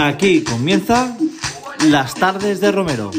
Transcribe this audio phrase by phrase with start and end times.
[0.00, 1.16] Aquí comienza
[1.88, 3.10] las tardes de Romero.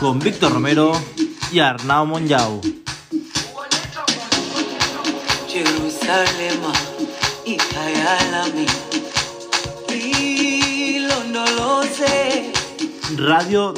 [0.00, 0.98] Con Víctor Romero
[1.52, 2.62] y Arnau Monjau.
[5.46, 6.72] Jerusalema
[7.44, 8.66] ikayalami
[10.96, 11.74] ilondoloze
[13.18, 13.74] Radio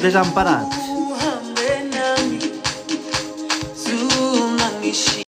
[3.75, 5.23] zungangishi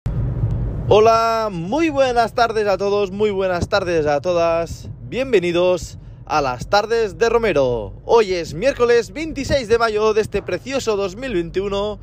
[0.87, 4.90] Hola, muy buenas tardes a todos, muy buenas tardes a todas.
[5.11, 7.91] Bienvenidos a las tardes de Romero.
[8.05, 11.99] Hoy es miércoles 26 de mayo de este precioso 2021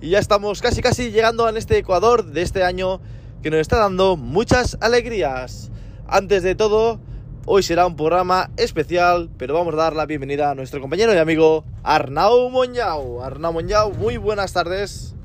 [0.00, 3.00] y ya estamos casi casi llegando a este Ecuador de este año
[3.42, 5.72] que nos está dando muchas alegrías.
[6.06, 7.00] Antes de todo,
[7.46, 11.18] hoy será un programa especial, pero vamos a dar la bienvenida a nuestro compañero y
[11.18, 13.24] amigo Arnau Moñao.
[13.24, 15.16] Arnau Moñao, muy buenas tardes.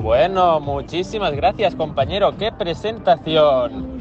[0.00, 3.94] Bueno, muchísimas gracias compañero, qué presentación.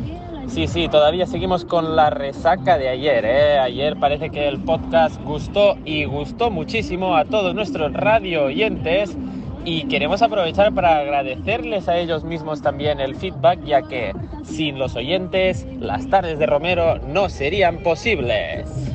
[0.47, 3.25] Sí, sí, todavía seguimos con la resaca de ayer.
[3.25, 3.59] ¿eh?
[3.59, 9.17] Ayer parece que el podcast gustó y gustó muchísimo a todos nuestros radio oyentes
[9.65, 14.95] y queremos aprovechar para agradecerles a ellos mismos también el feedback ya que sin los
[14.95, 18.92] oyentes las tardes de Romero no serían posibles.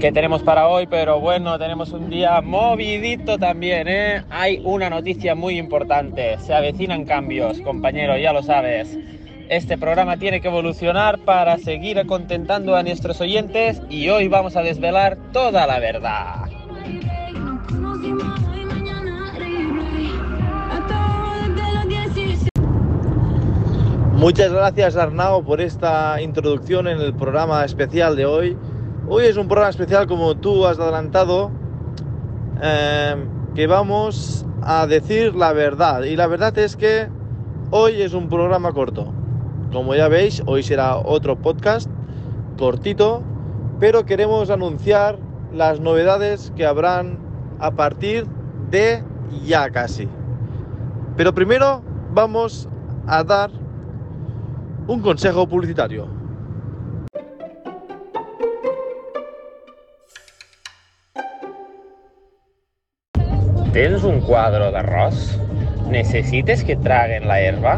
[0.00, 0.86] ¿Qué tenemos para hoy?
[0.86, 4.22] Pero bueno, tenemos un día movidito también, ¿eh?
[4.30, 6.38] Hay una noticia muy importante.
[6.38, 8.96] Se avecinan cambios, compañero, ya lo sabes.
[9.48, 14.62] Este programa tiene que evolucionar para seguir contentando a nuestros oyentes y hoy vamos a
[14.62, 16.46] desvelar toda la verdad.
[17.32, 20.12] Nos conocimos hoy, mañana replay.
[20.70, 22.48] Hasta desde los 16.
[24.12, 28.56] Muchas gracias Arnau por esta introducción en el programa especial de hoy.
[29.10, 31.50] Hoy es un programa especial como tú has adelantado,
[32.60, 33.16] eh,
[33.54, 36.02] que vamos a decir la verdad.
[36.02, 37.08] Y la verdad es que
[37.70, 39.10] hoy es un programa corto.
[39.72, 41.88] Como ya veis, hoy será otro podcast
[42.58, 43.22] cortito,
[43.80, 45.18] pero queremos anunciar
[45.54, 47.18] las novedades que habrán
[47.60, 48.26] a partir
[48.70, 49.02] de
[49.42, 50.06] ya casi.
[51.16, 51.80] Pero primero
[52.12, 52.68] vamos
[53.06, 53.50] a dar
[54.86, 56.17] un consejo publicitario.
[63.68, 65.34] ¿Tens un quadre d'arròs?
[65.92, 67.74] Necessites que traguen la herba?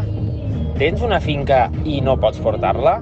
[0.79, 2.93] Tens una finca i no pots portar-la?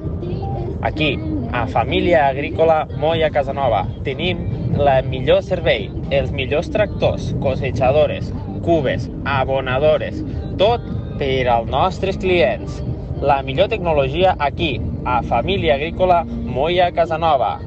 [0.90, 1.12] Aquí,
[1.54, 4.42] a Família Agrícola Moya Casanova, tenim
[4.82, 8.34] la millor servei, els millors tractors, cosechadores,
[8.66, 9.06] cubes,
[9.38, 10.24] abonadores,
[10.58, 10.82] tot
[11.22, 12.82] per als nostres clients.
[13.22, 17.60] La millor tecnologia aquí, a Família Agrícola Moya Casanova.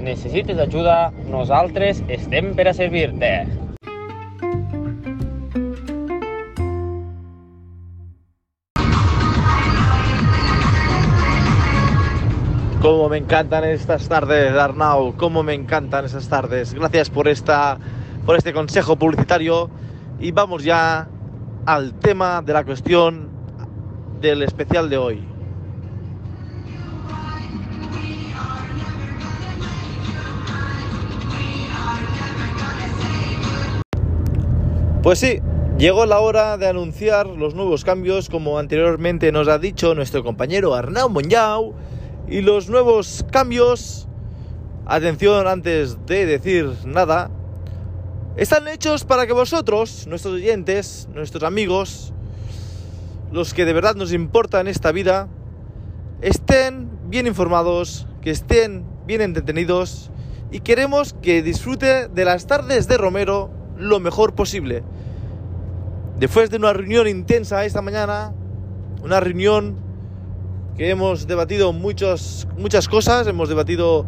[0.00, 1.10] Necessites ajuda?
[1.28, 3.61] Nosaltres estem per a servir-te.
[12.82, 16.74] Cómo me encantan estas tardes, Arnau, cómo me encantan esas tardes.
[16.74, 17.78] Gracias por esta
[18.26, 19.70] por este consejo publicitario
[20.18, 21.06] y vamos ya
[21.64, 23.28] al tema de la cuestión
[24.20, 25.24] del especial de hoy.
[35.04, 35.38] Pues sí,
[35.78, 40.74] llegó la hora de anunciar los nuevos cambios, como anteriormente nos ha dicho nuestro compañero
[40.74, 41.74] Arnau Monjau.
[42.32, 44.08] Y los nuevos cambios,
[44.86, 47.30] atención antes de decir nada,
[48.38, 52.14] están hechos para que vosotros, nuestros oyentes, nuestros amigos,
[53.32, 55.28] los que de verdad nos importa en esta vida,
[56.22, 60.10] estén bien informados, que estén bien entretenidos
[60.50, 64.82] y queremos que disfrute de las tardes de Romero lo mejor posible.
[66.18, 68.32] Después de una reunión intensa esta mañana,
[69.02, 69.91] una reunión
[70.76, 74.06] que hemos debatido muchos, muchas cosas, hemos debatido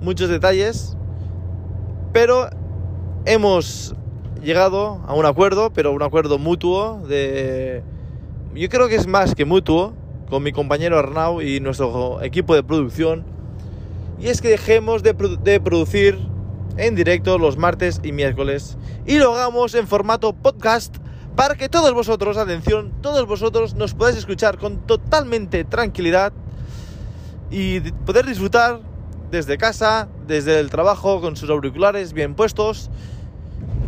[0.00, 0.96] muchos detalles,
[2.12, 2.50] pero
[3.24, 3.94] hemos
[4.42, 7.82] llegado a un acuerdo, pero un acuerdo mutuo de...
[8.54, 9.94] Yo creo que es más que mutuo,
[10.28, 13.24] con mi compañero Arnau y nuestro equipo de producción,
[14.20, 16.18] y es que dejemos de, de producir
[16.76, 18.76] en directo los martes y miércoles
[19.06, 20.96] y lo hagamos en formato podcast
[21.36, 26.32] para que todos vosotros, atención, todos vosotros nos podáis escuchar con totalmente tranquilidad
[27.50, 28.80] y poder disfrutar
[29.30, 32.90] desde casa, desde el trabajo, con sus auriculares bien puestos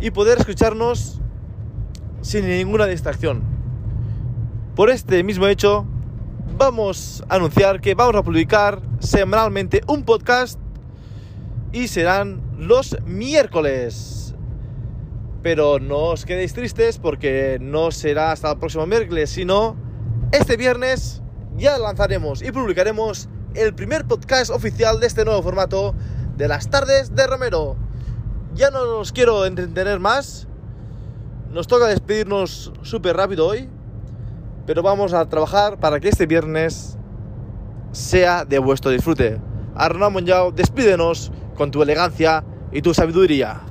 [0.01, 1.19] y poder escucharnos
[2.21, 3.43] sin ninguna distracción.
[4.75, 5.85] Por este mismo hecho,
[6.57, 10.59] vamos a anunciar que vamos a publicar semanalmente un podcast
[11.71, 14.24] y serán los miércoles.
[15.45, 19.75] Pero no os quedéis tristes porque no será hasta el próximo miércoles, sino
[20.31, 21.21] este viernes
[21.55, 25.93] ya lanzaremos y publicaremos el primer podcast oficial de este nuevo formato
[26.35, 27.75] de las tardes de Romero.
[28.55, 30.47] Ya no os quiero entretener más.
[31.51, 33.69] Nos toca despedirnos súper rápido hoy.
[34.65, 36.97] Pero vamos a trabajar para que este viernes
[37.91, 39.39] sea de vuestro disfrute.
[39.75, 43.61] Arnaud Monjau, despídenos con tu elegancia y tu sabiduría.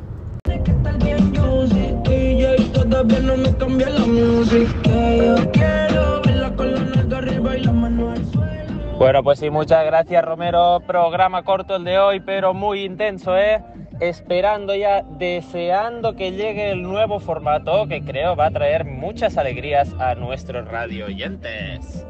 [3.74, 8.98] Cambia la música Yo quiero verla con la nalga arriba y la mano al suelo
[8.98, 10.80] Bueno, pues sí, muchas gracias Romero.
[10.86, 13.62] Programa corto el de hoy, pero muy intenso, ¿eh?
[14.00, 19.92] Esperando ya, deseando que llegue el nuevo formato que creo va a traer muchas alegrías
[19.98, 22.06] a nuestros radio oyentes.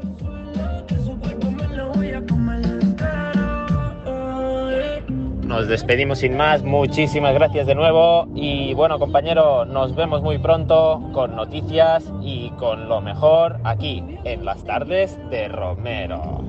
[0.87, 2.74] Que su cuerpo me lo voy a comer entero.
[5.55, 8.27] Nos despedimos sin más, muchísimas gracias de nuevo.
[8.35, 14.43] Y bueno compañero, nos vemos muy pronto con noticias y con lo mejor aquí en
[14.43, 16.43] las tardes de Romero.